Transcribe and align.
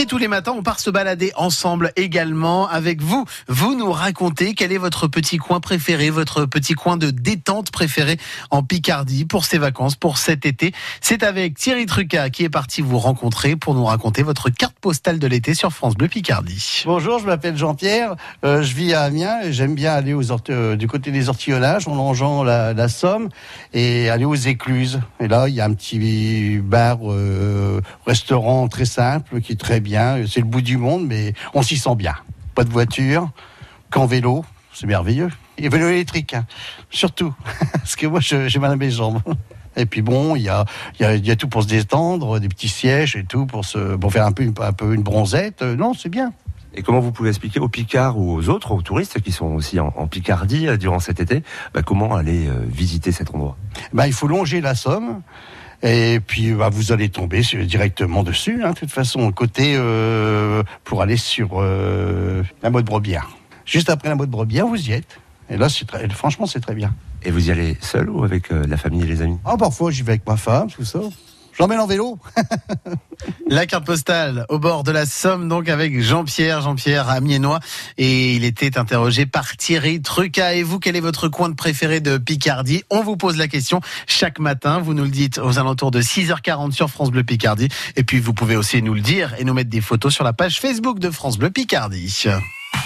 Et 0.00 0.06
tous 0.06 0.16
les 0.16 0.28
matins, 0.28 0.54
on 0.56 0.62
part 0.62 0.80
se 0.80 0.88
balader 0.88 1.30
ensemble 1.36 1.92
également 1.94 2.66
avec 2.66 3.02
vous. 3.02 3.26
Vous 3.48 3.74
nous 3.76 3.92
racontez 3.92 4.54
quel 4.54 4.72
est 4.72 4.78
votre 4.78 5.08
petit 5.08 5.36
coin 5.36 5.60
préféré, 5.60 6.08
votre 6.08 6.46
petit 6.46 6.72
coin 6.72 6.96
de 6.96 7.10
détente 7.10 7.70
préféré 7.70 8.16
en 8.50 8.62
Picardie 8.62 9.26
pour 9.26 9.44
ces 9.44 9.58
vacances, 9.58 9.96
pour 9.96 10.16
cet 10.16 10.46
été. 10.46 10.72
C'est 11.02 11.22
avec 11.22 11.58
Thierry 11.58 11.84
Truca 11.84 12.30
qui 12.30 12.44
est 12.44 12.48
parti 12.48 12.80
vous 12.80 12.98
rencontrer 12.98 13.56
pour 13.56 13.74
nous 13.74 13.84
raconter 13.84 14.22
votre 14.22 14.48
carte 14.48 14.74
postale 14.80 15.18
de 15.18 15.26
l'été 15.26 15.52
sur 15.52 15.70
France 15.70 15.96
Bleu 15.96 16.08
Picardie. 16.08 16.84
Bonjour, 16.86 17.18
je 17.18 17.26
m'appelle 17.26 17.58
Jean-Pierre, 17.58 18.16
euh, 18.42 18.62
je 18.62 18.74
vis 18.74 18.94
à 18.94 19.02
Amiens 19.02 19.42
et 19.42 19.52
j'aime 19.52 19.74
bien 19.74 19.92
aller 19.92 20.16
euh, 20.48 20.76
du 20.76 20.86
côté 20.86 21.10
des 21.10 21.28
ortillonnages 21.28 21.86
en 21.86 21.94
longeant 21.94 22.42
la, 22.42 22.88
Somme 22.88 23.28
et 23.74 24.08
aller 24.08 24.24
aux 24.24 24.34
écluses. 24.34 25.00
Et 25.20 25.28
là, 25.28 25.46
il 25.46 25.54
y 25.54 25.60
a 25.60 25.66
un 25.66 25.74
petit 25.74 26.58
bar, 26.58 27.00
euh, 27.02 27.82
restaurant 28.06 28.66
très 28.68 28.86
simple 28.86 29.42
qui 29.42 29.52
est 29.52 29.60
très 29.60 29.80
bien. 29.80 29.89
C'est 30.26 30.40
le 30.40 30.46
bout 30.46 30.62
du 30.62 30.76
monde, 30.76 31.06
mais 31.06 31.34
on 31.54 31.62
s'y 31.62 31.76
sent 31.76 31.94
bien. 31.96 32.14
Pas 32.54 32.64
de 32.64 32.70
voiture, 32.70 33.30
qu'en 33.90 34.06
vélo, 34.06 34.44
c'est 34.72 34.86
merveilleux. 34.86 35.30
Et 35.58 35.68
vélo 35.68 35.88
électrique, 35.88 36.34
hein. 36.34 36.46
surtout, 36.90 37.34
parce 37.72 37.96
que 37.96 38.06
moi, 38.06 38.20
j'ai 38.20 38.58
mal 38.58 38.72
à 38.72 38.76
mes 38.76 38.90
jambes. 38.90 39.20
Et 39.76 39.86
puis 39.86 40.02
bon, 40.02 40.34
il 40.36 40.42
y 40.42 40.48
a, 40.48 40.64
y, 40.98 41.36
tout 41.36 41.48
pour 41.48 41.62
se 41.62 41.68
détendre, 41.68 42.40
des 42.40 42.48
petits 42.48 42.68
sièges 42.68 43.14
et 43.16 43.24
tout 43.24 43.46
pour, 43.46 43.64
se, 43.64 43.96
pour 43.96 44.12
faire 44.12 44.26
un 44.26 44.32
peu, 44.32 44.52
un 44.60 44.72
peu 44.72 44.94
une 44.94 45.02
bronzette. 45.02 45.62
Non, 45.62 45.94
c'est 45.94 46.08
bien. 46.08 46.32
Et 46.74 46.82
comment 46.82 47.00
vous 47.00 47.12
pouvez 47.12 47.30
expliquer 47.30 47.58
aux 47.58 47.68
Picards 47.68 48.18
ou 48.18 48.32
aux 48.32 48.48
autres, 48.48 48.72
aux 48.72 48.82
touristes 48.82 49.20
qui 49.20 49.32
sont 49.32 49.46
aussi 49.46 49.80
en, 49.80 49.90
Picardie 50.06 50.68
euh, 50.68 50.76
durant 50.76 51.00
cet 51.00 51.20
été, 51.20 51.42
bah, 51.74 51.82
comment 51.82 52.14
aller 52.14 52.46
euh, 52.46 52.64
visiter 52.66 53.10
cet 53.12 53.34
endroit? 53.34 53.56
Bah, 53.92 54.06
Il 54.06 54.12
faut 54.12 54.28
longer 54.28 54.60
la 54.60 54.74
Somme. 54.74 55.22
Et 55.82 56.20
puis 56.20 56.52
bah, 56.52 56.68
vous 56.70 56.92
allez 56.92 57.08
tomber 57.08 57.40
directement 57.40 58.22
dessus, 58.22 58.62
hein, 58.62 58.70
de 58.70 58.78
toute 58.78 58.90
façon, 58.90 59.30
côté 59.32 59.74
euh, 59.76 60.62
pour 60.84 61.02
aller 61.02 61.16
sur 61.16 61.60
la 61.60 62.70
mode 62.70 62.84
Brebière. 62.84 63.30
Juste 63.64 63.88
après 63.88 64.08
la 64.08 64.14
mode 64.14 64.30
Brebière, 64.30 64.66
vous 64.66 64.88
y 64.88 64.92
êtes. 64.92 65.18
Et 65.48 65.56
là, 65.56 65.68
très, 65.86 66.08
franchement, 66.10 66.46
c'est 66.46 66.60
très 66.60 66.74
bien. 66.74 66.94
Et 67.22 67.30
vous 67.30 67.48
y 67.48 67.50
allez 67.50 67.76
seul 67.80 68.08
ou 68.08 68.24
avec 68.24 68.50
la 68.50 68.76
famille 68.76 69.02
et 69.02 69.06
les 69.06 69.22
amis? 69.22 69.38
Ah, 69.44 69.56
parfois, 69.56 69.90
j'y 69.90 70.02
vais 70.02 70.12
avec 70.12 70.26
ma 70.26 70.36
femme, 70.36 70.70
tout 70.70 70.84
ça. 70.84 71.00
J'emmène 71.60 71.80
en 71.80 71.86
vélo. 71.86 72.18
la 73.48 73.66
carte 73.66 73.84
postale 73.84 74.46
au 74.48 74.58
bord 74.58 74.82
de 74.82 74.92
la 74.92 75.04
Somme, 75.04 75.46
donc 75.46 75.68
avec 75.68 76.00
Jean-Pierre, 76.00 76.62
Jean-Pierre 76.62 77.10
Amiénois. 77.10 77.60
Et 77.98 78.34
il 78.34 78.46
était 78.46 78.78
interrogé 78.78 79.26
par 79.26 79.58
Thierry 79.58 80.00
Truca. 80.00 80.54
Et 80.54 80.62
vous, 80.62 80.78
quel 80.78 80.96
est 80.96 81.00
votre 81.00 81.28
coin 81.28 81.50
de 81.50 81.54
préféré 81.54 82.00
de 82.00 82.16
Picardie? 82.16 82.82
On 82.88 83.02
vous 83.02 83.18
pose 83.18 83.36
la 83.36 83.46
question 83.46 83.82
chaque 84.06 84.38
matin. 84.38 84.80
Vous 84.80 84.94
nous 84.94 85.04
le 85.04 85.10
dites 85.10 85.36
aux 85.36 85.58
alentours 85.58 85.90
de 85.90 86.00
6h40 86.00 86.72
sur 86.72 86.88
France 86.88 87.10
Bleu 87.10 87.24
Picardie. 87.24 87.68
Et 87.94 88.04
puis, 88.04 88.20
vous 88.20 88.32
pouvez 88.32 88.56
aussi 88.56 88.80
nous 88.80 88.94
le 88.94 89.02
dire 89.02 89.34
et 89.38 89.44
nous 89.44 89.52
mettre 89.52 89.68
des 89.68 89.82
photos 89.82 90.14
sur 90.14 90.24
la 90.24 90.32
page 90.32 90.60
Facebook 90.60 90.98
de 90.98 91.10
France 91.10 91.36
Bleu 91.36 91.50
Picardie. 91.50 92.24